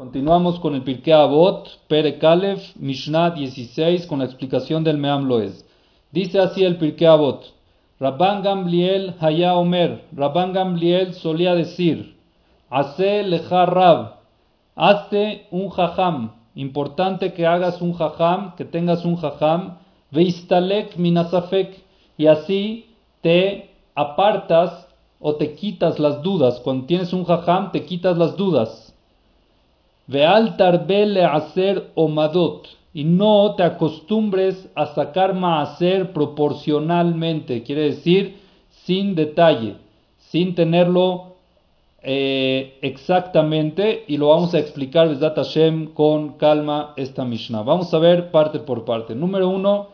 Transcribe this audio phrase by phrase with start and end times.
[0.00, 5.66] Continuamos con el Pirkei Avot, Pere Kalef, Mishnah 16, con la explicación del Meam Loez.
[6.10, 7.52] Dice así el Pirkei Avot.
[7.98, 10.06] Rabban Gamliel Haya Omer.
[10.16, 12.16] Rabban Gamliel solía decir:
[12.70, 14.20] Hace leja Rab.
[14.74, 16.32] Hazte un jajam.
[16.54, 19.80] Importante que hagas un jajam, que tengas un jajam.
[20.12, 21.78] Veistalek minasafek.
[22.16, 22.86] Y así
[23.20, 24.88] te apartas
[25.18, 26.58] o te quitas las dudas.
[26.60, 28.89] Cuando tienes un jajam, te quitas las dudas.
[30.10, 32.66] Veal tarbele hacer omadot.
[32.92, 38.38] Y no te acostumbres a sacar maaser proporcionalmente, quiere decir
[38.84, 39.76] sin detalle,
[40.18, 41.36] sin tenerlo
[42.02, 47.62] eh, exactamente, y lo vamos a explicar, Besdat Hashem, con calma esta Mishnah.
[47.62, 49.14] Vamos a ver parte por parte.
[49.14, 49.90] Número uno,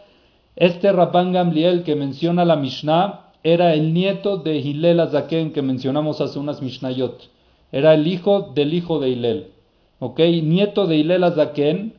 [0.55, 6.23] este Rabban Gamliel que menciona la Mishnah era el nieto de Hillel Azaken que mencionamos
[6.23, 7.29] hace unas Mishnayot.
[7.71, 9.55] Era el hijo del hijo de Hillel.
[9.98, 10.18] ¿Ok?
[10.42, 11.95] Nieto de Hilel Azaken,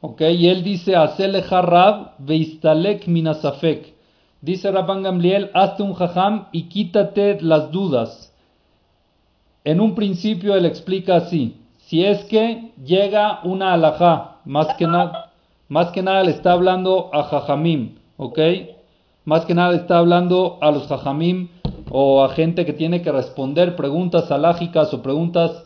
[0.00, 0.20] ¿ok?
[0.20, 3.94] Y él dice, Asele Harab veistalek minasafek.
[4.40, 8.32] Dice Rabban Gamliel, hazte un jajam y quítate las dudas.
[9.64, 15.32] En un principio él explica así, si es que llega una alajá, más que, nada,
[15.68, 18.38] más que nada le está hablando a jajamim, ¿ok?
[19.24, 21.48] Más que nada le está hablando a los jajamim
[21.90, 25.64] o a gente que tiene que responder preguntas alágicas o preguntas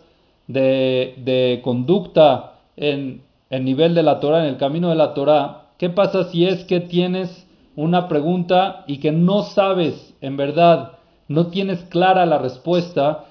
[0.52, 5.90] de, conducta en el nivel de la Torah, en el camino de la Torah, ¿qué
[5.90, 10.92] pasa si es que tienes una pregunta y que no sabes en verdad,
[11.28, 13.24] no tienes clara la respuesta,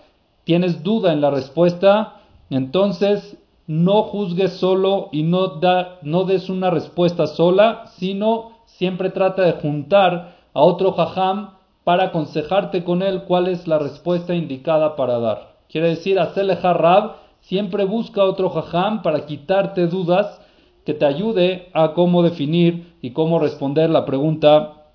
[0.43, 6.69] tienes duda en la respuesta, entonces no juzgues solo y no, da, no des una
[6.69, 11.51] respuesta sola, sino siempre trata de juntar a otro jajam
[11.83, 15.51] para aconsejarte con él cuál es la respuesta indicada para dar.
[15.71, 20.41] Quiere decir, hacerle jarrab, siempre busca otro jajam para quitarte dudas
[20.85, 24.87] que te ayude a cómo definir y cómo responder la pregunta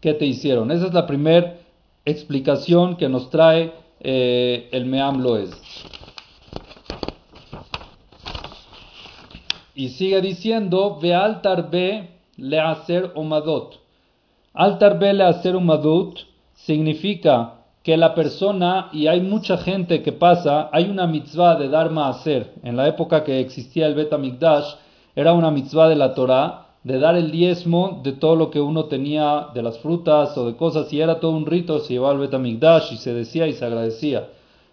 [0.00, 0.70] que te hicieron.
[0.70, 1.58] Esa es la primera
[2.06, 5.50] explicación que nos trae eh, el Meam Loez.
[9.74, 13.80] Y sigue diciendo, ve altar be le hacer omadot.
[14.54, 16.20] Altar be le hacer omadot
[16.54, 21.90] significa que la persona, y hay mucha gente que pasa, hay una mitzvah de dar
[21.90, 22.52] maaser.
[22.62, 24.74] En la época que existía el Bet Mikdash,
[25.16, 28.86] era una mitzvah de la Torah de dar el diezmo de todo lo que uno
[28.86, 32.18] tenía, de las frutas o de cosas, y era todo un rito, se llevaba al
[32.18, 34.28] Bet Mikdash y se decía y se agradecía.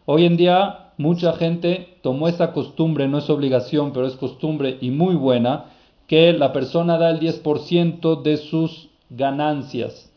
[0.05, 4.91] Hoy en día, mucha gente tomó esa costumbre, no es obligación, pero es costumbre y
[4.91, 5.65] muy buena,
[6.07, 10.11] que la persona da el 10% de sus ganancias,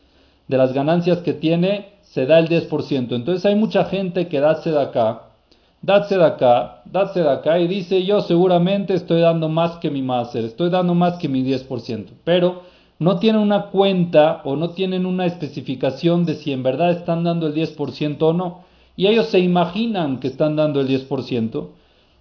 [0.47, 3.15] de las ganancias que tiene se da el 10%.
[3.15, 5.23] Entonces hay mucha gente que da acá,
[5.81, 10.69] da acá, da acá y dice yo seguramente estoy dando más que mi máster, estoy
[10.69, 12.05] dando más que mi 10%.
[12.23, 12.61] Pero
[12.99, 17.47] no tienen una cuenta o no tienen una especificación de si en verdad están dando
[17.47, 18.59] el 10% o no.
[18.95, 21.67] Y ellos se imaginan que están dando el 10%.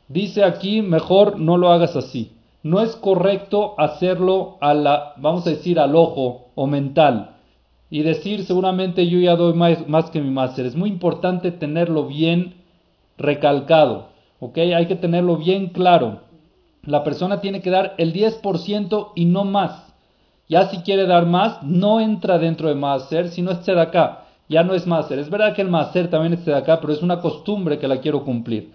[0.08, 2.32] Dice aquí, mejor no lo hagas así.
[2.62, 7.32] No es correcto hacerlo a la, vamos a decir, al ojo o mental
[7.92, 10.64] y decir seguramente yo ya doy más, que mi máster.
[10.64, 12.54] Es muy importante tenerlo bien
[13.19, 14.08] recalcado,
[14.41, 14.56] ¿ok?
[14.75, 16.22] Hay que tenerlo bien claro.
[16.84, 19.92] La persona tiene que dar el 10% y no más.
[20.48, 24.25] Ya si quiere dar más, no entra dentro de máster, sino es acá.
[24.48, 25.19] Ya no es máster.
[25.19, 28.25] Es verdad que el máster también es acá, pero es una costumbre que la quiero
[28.25, 28.72] cumplir.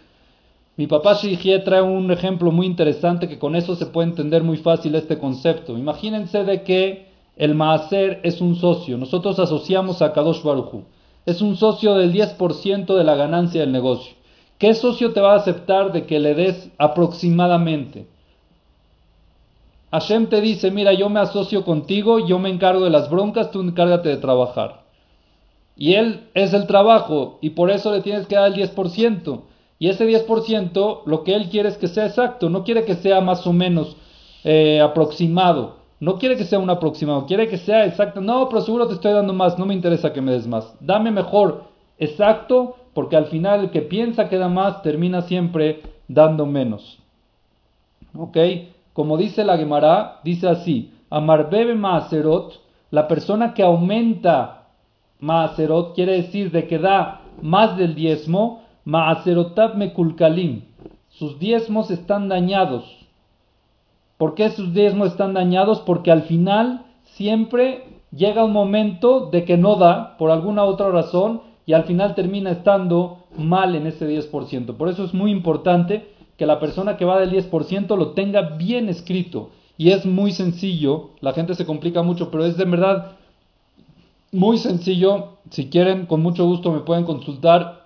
[0.76, 4.58] Mi papá Shihie trae un ejemplo muy interesante que con eso se puede entender muy
[4.58, 5.76] fácil este concepto.
[5.76, 7.07] Imagínense de que
[7.38, 8.98] el Maaser es un socio.
[8.98, 10.84] Nosotros asociamos a Kadosh Baruchu.
[11.26, 14.16] Es un socio del 10% de la ganancia del negocio.
[14.58, 18.08] ¿Qué socio te va a aceptar de que le des aproximadamente?
[19.92, 23.62] Hashem te dice, mira, yo me asocio contigo, yo me encargo de las broncas, tú
[23.62, 24.82] encárgate de trabajar.
[25.78, 29.42] Y él es el trabajo y por eso le tienes que dar el 10%.
[29.80, 33.22] Y ese 10% lo que él quiere es que sea exacto, no quiere que sea
[33.22, 33.96] más o menos
[34.44, 35.77] eh, aproximado.
[36.00, 38.22] No quiere que sea un aproximado, quiere que sea exacto.
[38.22, 40.76] No, pero seguro te estoy dando más, no me interesa que me des más.
[40.80, 41.66] Dame mejor
[41.98, 47.00] exacto, porque al final el que piensa que da más termina siempre dando menos.
[48.16, 48.38] ¿Ok?
[48.94, 52.60] Como dice la Gemara, dice así: Amarbebe Maaserot,
[52.92, 54.68] la persona que aumenta
[55.20, 60.64] Maaserot, quiere decir de que da más del diezmo, Maaserotab Mekulkalim.
[61.10, 62.97] Sus diezmos están dañados.
[64.18, 65.80] ¿Por qué sus diezmos están dañados?
[65.82, 71.42] Porque al final siempre llega un momento de que no da por alguna otra razón
[71.66, 74.78] y al final termina estando mal en ese 10%.
[74.78, 78.90] Por eso es muy importante que la persona que va del 10% lo tenga bien
[78.90, 79.52] escrito.
[79.78, 83.12] Y es muy sencillo, la gente se complica mucho, pero es de verdad
[84.32, 85.38] muy sencillo.
[85.52, 87.86] Si quieren, con mucho gusto me pueden consultar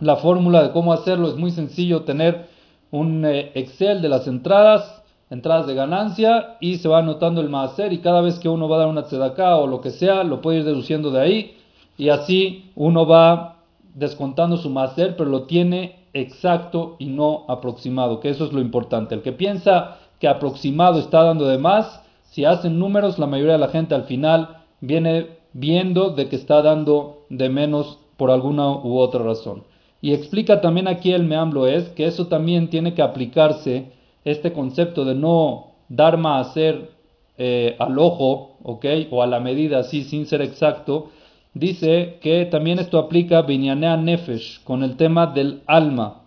[0.00, 1.28] la fórmula de cómo hacerlo.
[1.28, 2.48] Es muy sencillo tener
[2.90, 4.95] un eh, Excel de las entradas,
[5.30, 8.76] entradas de ganancia y se va anotando el maaser y cada vez que uno va
[8.76, 11.56] a dar una tzedaká o lo que sea, lo puede ir deduciendo de ahí
[11.98, 13.56] y así uno va
[13.94, 19.14] descontando su maaser, pero lo tiene exacto y no aproximado, que eso es lo importante.
[19.14, 23.58] El que piensa que aproximado está dando de más, si hacen números, la mayoría de
[23.58, 28.98] la gente al final viene viendo de que está dando de menos por alguna u
[28.98, 29.64] otra razón.
[30.00, 33.92] Y explica también aquí el Meamblo es que eso también tiene que aplicarse,
[34.26, 36.90] este concepto de no dar más hacer
[37.38, 38.84] eh, al ojo, ¿ok?
[39.10, 41.10] O a la medida así, sin ser exacto,
[41.54, 46.22] dice que también esto aplica Binyanea Nefesh, con el tema del alma.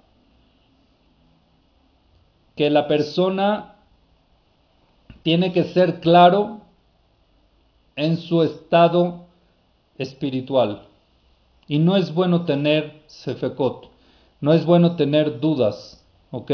[2.55, 3.75] Que la persona
[5.21, 6.61] tiene que ser claro
[7.97, 9.25] en su estado
[9.97, 10.83] espiritual.
[11.67, 13.89] Y no es bueno tener sefekot,
[14.39, 16.01] no es bueno tener dudas,
[16.31, 16.51] ¿ok?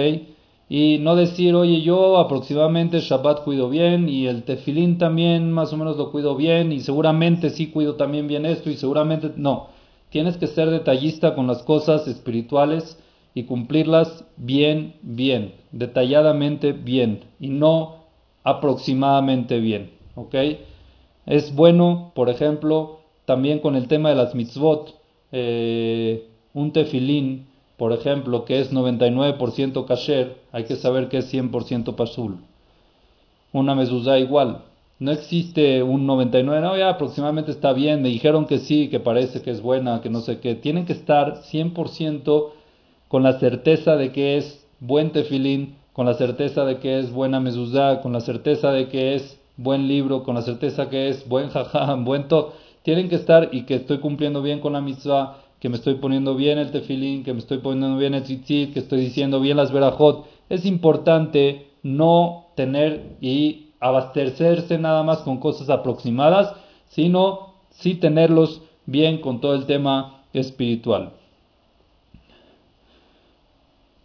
[0.68, 5.78] Y no decir, oye, yo aproximadamente Shabbat cuido bien y el tefilín también más o
[5.78, 9.68] menos lo cuido bien y seguramente sí cuido también bien esto y seguramente no.
[10.10, 13.00] Tienes que ser detallista con las cosas espirituales
[13.36, 18.06] y cumplirlas bien, bien, detalladamente bien y no
[18.44, 20.36] aproximadamente bien, ¿ok?
[21.26, 24.96] Es bueno, por ejemplo, también con el tema de las mitzvot,
[25.32, 31.96] eh, un tefilín, por ejemplo, que es 99% kasher, hay que saber que es 100%
[31.96, 32.38] pasul.
[33.52, 34.64] Una mezuzá igual.
[34.98, 39.42] No existe un 99, no, ya aproximadamente está bien, me dijeron que sí, que parece
[39.42, 40.56] que es buena, que no sé qué.
[40.56, 42.52] Tienen que estar 100%
[43.10, 47.42] con la certeza de que es buen tefilín, con la certeza de que es buena
[47.42, 51.50] mezuzá, con la certeza de que es buen libro, con la certeza que es buen
[51.50, 52.54] jajam, buen todo.
[52.84, 56.36] Tienen que estar y que estoy cumpliendo bien con la mitzvah, que me estoy poniendo
[56.36, 59.72] bien el tefilín, que me estoy poniendo bien el tzitzit, que estoy diciendo bien las
[59.72, 60.28] verajot.
[60.48, 66.54] Es importante no tener y abastecerse nada más con cosas aproximadas,
[66.90, 71.14] sino sí tenerlos bien con todo el tema espiritual.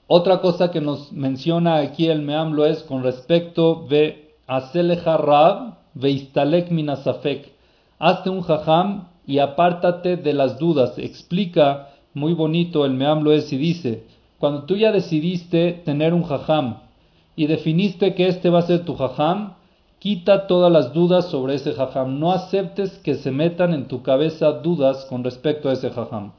[0.07, 6.71] Otra cosa que nos menciona aquí el Meamlo es con respecto de Aseleja Rab Veistalek
[6.71, 7.53] Minasafek.
[7.99, 10.99] Hazte un jajam y apártate de las dudas.
[10.99, 14.05] Explica muy bonito el Meamlo es y dice:
[14.41, 16.79] Cuando tú ya decidiste tener un jajam
[17.37, 19.55] y definiste que este va a ser tu jajam,
[20.01, 22.19] quita todas las dudas sobre ese jajam.
[22.19, 26.33] No aceptes que se metan en tu cabeza dudas con respecto a ese jajam.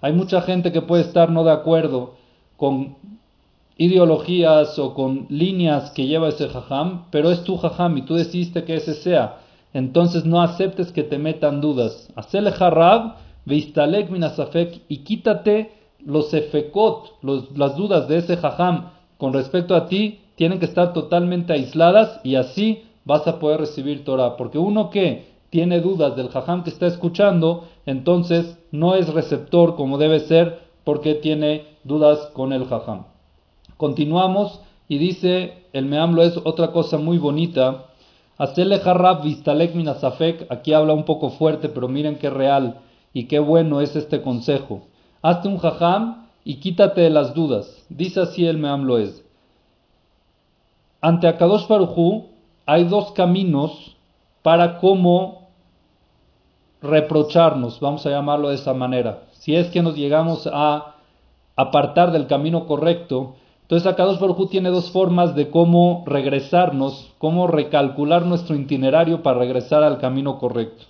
[0.00, 2.14] Hay mucha gente que puede estar no de acuerdo
[2.56, 2.94] con
[3.76, 8.62] ideologías o con líneas que lleva ese jajam, pero es tu jajam y tú decidiste
[8.62, 9.38] que ese sea.
[9.72, 12.08] Entonces no aceptes que te metan dudas.
[12.16, 15.72] Hacele jarab, veistalek minasafek y quítate
[16.04, 17.14] los efekot,
[17.56, 22.36] las dudas de ese jajam con respecto a ti, tienen que estar totalmente aisladas y
[22.36, 24.36] así vas a poder recibir Torah.
[24.36, 29.98] Porque uno que tiene dudas del jajam que está escuchando, entonces no es receptor como
[29.98, 33.06] debe ser porque tiene dudas con el jajam.
[33.76, 37.86] Continuamos y dice el Meamlo es otra cosa muy bonita.
[38.38, 40.46] Hacele jarrab vistalek minasafek.
[40.50, 42.78] Aquí habla un poco fuerte, pero miren qué real
[43.12, 44.82] y qué bueno es este consejo.
[45.22, 47.84] Hazte un jajam y quítate de las dudas.
[47.88, 49.24] Dice así el Meamlo es.
[51.00, 51.66] Ante Akadosh
[52.66, 53.96] hay dos caminos
[54.42, 55.48] para cómo
[56.80, 59.24] reprocharnos, vamos a llamarlo de esa manera.
[59.32, 60.94] Si es que nos llegamos a
[61.56, 63.34] apartar del camino correcto,
[63.68, 69.82] entonces Akadosh Baruj tiene dos formas de cómo regresarnos, cómo recalcular nuestro itinerario para regresar
[69.82, 70.86] al camino correcto.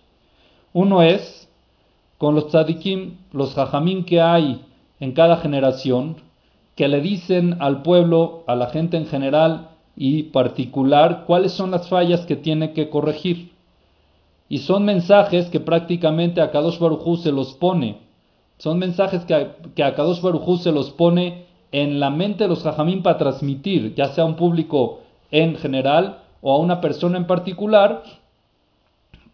[0.73, 1.49] Uno es
[2.18, 4.64] con los tzadikim, los jajamín que hay
[5.00, 6.18] en cada generación,
[6.76, 11.88] que le dicen al pueblo, a la gente en general y particular, cuáles son las
[11.88, 13.50] fallas que tiene que corregir.
[14.49, 17.99] Y son mensajes que prácticamente Akadosh Baruj se los pone.
[18.58, 23.03] Son mensajes que, que Akadosh Baruj se los pone en la mente de los jajamín
[23.03, 28.03] para transmitir, ya sea a un público en general o a una persona en particular,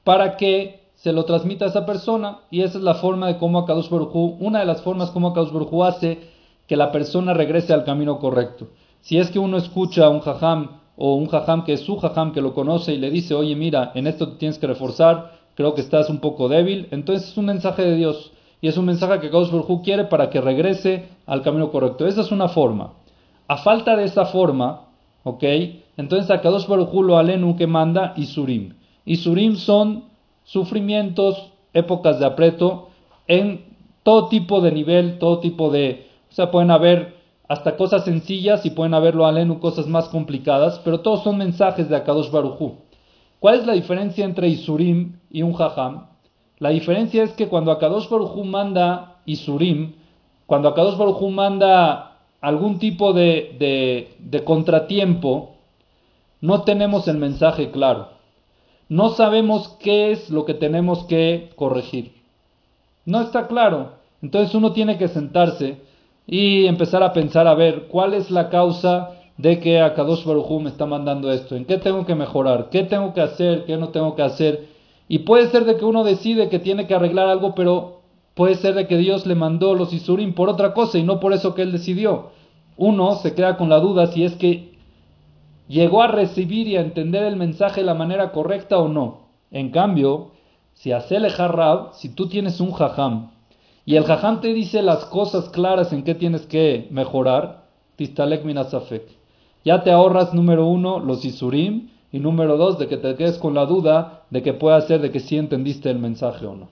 [0.02, 2.38] para que se lo transmita a esa persona.
[2.50, 5.52] Y esa es la forma de cómo Akadosh Baruj una de las formas como Akadosh
[5.52, 6.18] Baruj hace
[6.66, 8.68] que la persona regrese al camino correcto.
[9.00, 12.32] Si es que uno escucha a un jajam o un jajam que es su jajam
[12.32, 15.82] que lo conoce y le dice, oye, mira, en esto tienes que reforzar, creo que
[15.82, 18.32] estás un poco débil, entonces es un mensaje de Dios
[18.64, 22.06] y es un mensaje que Kadosh Baruj quiere para que regrese al camino correcto.
[22.06, 22.94] Esa es una forma.
[23.46, 24.86] A falta de esa forma,
[25.22, 25.44] ¿ok?
[25.98, 28.72] Entonces a Kadosh Baruj lo alenu que manda Isurim.
[29.04, 30.04] Isurim son
[30.44, 32.88] sufrimientos, épocas de apreto,
[33.28, 33.66] en
[34.02, 36.06] todo tipo de nivel, todo tipo de...
[36.30, 37.16] O sea, pueden haber
[37.46, 41.96] hasta cosas sencillas y pueden haberlo alenu cosas más complicadas, pero todos son mensajes de
[41.96, 42.76] Akadosh Barujú.
[43.40, 46.13] ¿Cuál es la diferencia entre Isurim y un Jajam?
[46.58, 49.92] La diferencia es que cuando Akadosh Barujú manda Isurim,
[50.46, 55.56] cuando Akadosh Barujú manda algún tipo de, de, de contratiempo,
[56.40, 58.08] no tenemos el mensaje claro.
[58.88, 62.12] No sabemos qué es lo que tenemos que corregir.
[63.06, 63.94] No está claro.
[64.22, 65.78] Entonces uno tiene que sentarse
[66.26, 70.70] y empezar a pensar a ver cuál es la causa de que Akadosh Baruj me
[70.70, 74.14] está mandando esto, en qué tengo que mejorar, qué tengo que hacer, qué no tengo
[74.14, 74.73] que hacer.
[75.08, 78.00] Y puede ser de que uno decide que tiene que arreglar algo, pero
[78.34, 81.32] puede ser de que Dios le mandó los Isurim por otra cosa y no por
[81.32, 82.30] eso que él decidió.
[82.76, 84.74] Uno se queda con la duda si es que
[85.68, 89.28] llegó a recibir y a entender el mensaje de la manera correcta o no.
[89.50, 90.32] En cambio,
[90.72, 91.26] si hace el
[91.92, 93.30] si tú tienes un jajam
[93.86, 99.06] y el jajam te dice las cosas claras en qué tienes que mejorar, tistalek minasafek.
[99.64, 103.54] Ya te ahorras, número uno, los isurim, y número dos, de que te quedes con
[103.54, 106.68] la duda de que pueda ser de que sí entendiste el mensaje o no.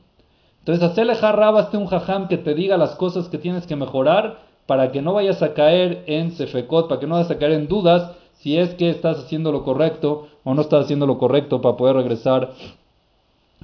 [0.61, 4.93] Entonces, hacerle jarrabaste un jajam que te diga las cosas que tienes que mejorar para
[4.93, 8.13] que no vayas a caer en sefekot, para que no vayas a caer en dudas
[8.35, 11.97] si es que estás haciendo lo correcto o no estás haciendo lo correcto para poder
[11.97, 12.53] regresar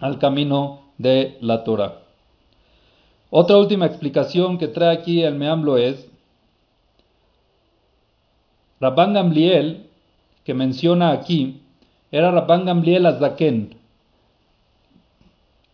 [0.00, 1.98] al camino de la Torah.
[3.30, 6.10] Otra última explicación que trae aquí el Meamblo es
[8.80, 9.86] Rabban Gamliel,
[10.42, 11.62] que menciona aquí,
[12.10, 13.76] era Rabban Gamliel Azaken.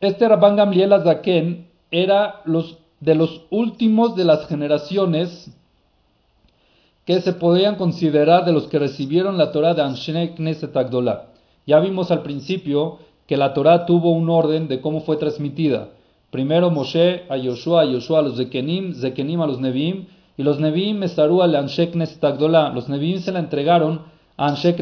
[0.00, 5.50] Este Rabban Gamliel Azaken era los, de los últimos de las generaciones
[7.04, 10.74] que se podían considerar de los que recibieron la Torah de Anshe Knesset.
[11.66, 15.90] Ya vimos al principio que la Torah tuvo un orden de cómo fue transmitida.
[16.30, 20.58] Primero Moshe a Yoshua, a Yoshua a los Zekenim, Zekenim a los Neviim, y los
[20.58, 22.70] Neviim Mesaru al Anshek Agdolah.
[22.70, 24.80] Los Neviim se la entregaron a Anshek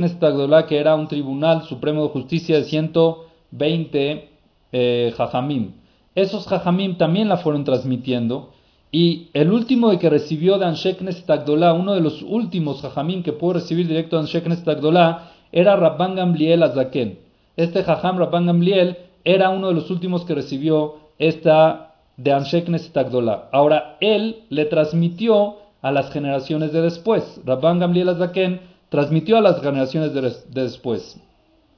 [0.67, 4.29] que era un tribunal supremo de justicia de 120
[4.73, 5.73] eh, Jajamim.
[6.15, 8.53] Esos Jajamim también la fueron transmitiendo.
[8.91, 13.33] Y el último de que recibió de Anshek Agdolah, uno de los últimos Jajamim que
[13.33, 17.19] pudo recibir directo de Anshek Agdolah, era Rabban Gamliel Azaken.
[17.57, 23.49] Este Jajam Rabban Gamliel era uno de los últimos que recibió esta de Anshek Agdola.
[23.53, 27.41] Ahora, él le transmitió a las generaciones de después.
[27.45, 28.61] Rabban Gamliel Azaken
[28.93, 31.19] transmitió a las generaciones de, después.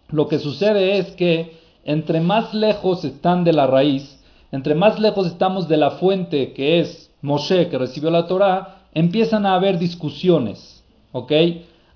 [0.09, 5.28] Lo que sucede es que entre más lejos están de la raíz, entre más lejos
[5.28, 10.83] estamos de la fuente que es Moshe, que recibió la Torah, empiezan a haber discusiones.
[11.12, 11.30] ¿Ok?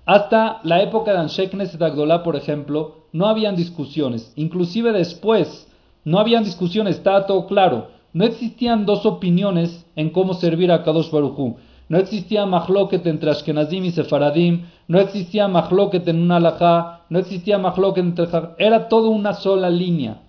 [0.05, 4.31] Hasta la época de Anshek Agdola, por ejemplo, no habían discusiones.
[4.37, 5.67] Inclusive después
[6.05, 7.89] no habían discusiones, estaba todo claro.
[8.13, 11.57] No existían dos opiniones en cómo servir a Kadosh Baruchu.
[11.89, 14.65] No existía mahloket entre Ashkenazim y Sefaradim.
[14.87, 17.01] No existía mahloket en una alajá.
[17.09, 18.27] No existía mahloket entre...
[18.59, 20.21] Era todo una sola línea.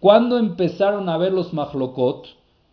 [0.00, 2.26] Cuando empezaron a ver los mahlokot?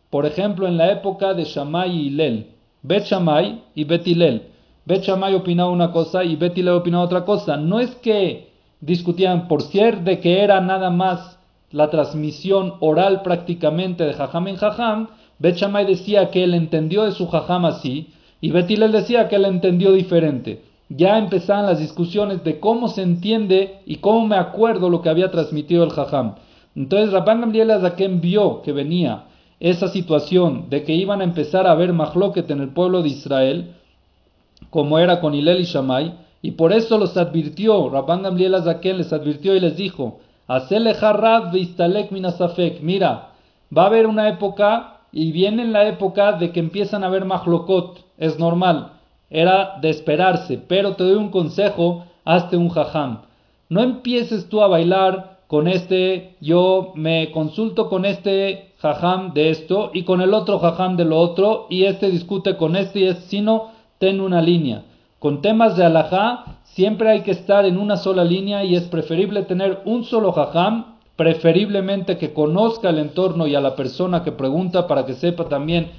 [0.09, 2.47] Por ejemplo, en la época de Shammai y Hilel.
[2.81, 4.47] Bet Shammai y Bet Hilel.
[4.85, 7.57] Bet Shammai opinaba una cosa y Bet Hilel opinaba otra cosa.
[7.57, 8.49] No es que
[8.81, 11.37] discutían por ser de que era nada más
[11.69, 15.07] la transmisión oral prácticamente de Jajam en Jajam,
[15.39, 18.09] Bet decía que él entendió de su Jajam así,
[18.41, 20.63] y Betilel decía que él entendió diferente.
[20.89, 25.31] Ya empezaban las discusiones de cómo se entiende y cómo me acuerdo lo que había
[25.31, 26.35] transmitido el Jajam.
[26.75, 29.25] Entonces Rabban Gamliel Azaken vio que venía
[29.59, 33.75] esa situación de que iban a empezar a ver Mahloket en el pueblo de Israel,
[34.69, 39.11] como era con Hilel y Shammai, y por eso los advirtió, Rabban Gamliel Azaken les
[39.13, 40.19] advirtió y les dijo,
[42.81, 43.29] Mira,
[43.77, 47.99] va a haber una época y viene la época de que empiezan a haber mahlokot.
[48.17, 48.93] Es normal,
[49.29, 53.21] era de esperarse, pero te doy un consejo, hazte un jajam.
[53.69, 59.91] No empieces tú a bailar con este, yo me consulto con este jajam de esto
[59.93, 63.21] y con el otro jajam de lo otro y este discute con este y este,
[63.23, 64.83] sino ten una línea.
[65.17, 69.43] Con temas de alajá siempre hay que estar en una sola línea y es preferible
[69.43, 74.87] tener un solo jajam, preferiblemente que conozca el entorno y a la persona que pregunta
[74.87, 75.91] para que sepa también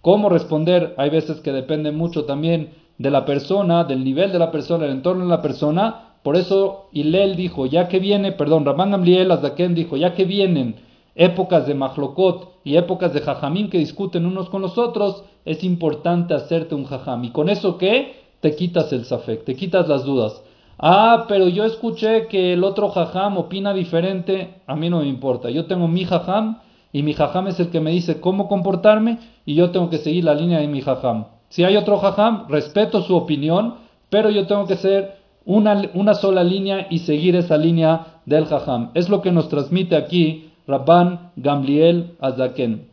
[0.00, 0.92] cómo responder.
[0.98, 4.90] Hay veces que depende mucho también de la persona, del nivel de la persona, el
[4.90, 6.16] entorno de la persona.
[6.24, 10.74] Por eso Hilel dijo, ya que viene, perdón, Ramán Gamliel Azaken dijo, ya que vienen
[11.14, 16.34] épocas de Mahlokot y épocas de Jajamín que discuten unos con los otros, es importante
[16.34, 17.22] hacerte un Jajam.
[17.22, 18.26] ¿Y con eso qué?
[18.40, 20.42] te quitas el safek, te quitas las dudas.
[20.78, 25.50] Ah, pero yo escuché que el otro jajam opina diferente, a mí no me importa.
[25.50, 26.58] Yo tengo mi jajam
[26.92, 30.24] y mi jajam es el que me dice cómo comportarme y yo tengo que seguir
[30.24, 31.26] la línea de mi jajam.
[31.48, 33.76] Si hay otro jajam, respeto su opinión,
[34.10, 35.16] pero yo tengo que ser
[35.46, 38.90] una, sola línea y seguir esa línea del jajam.
[38.94, 42.88] Es lo que nos transmite aquí Rabban Gamliel Azaken.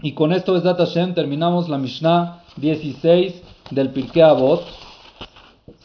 [0.00, 4.62] Y con esto, Besdat Hashem, terminamos la Mishnah 16 del Pirkei Avot.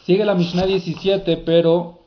[0.04, 2.03] Sigue la Mishnah 17, pero